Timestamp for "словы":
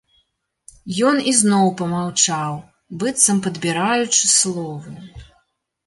4.37-4.91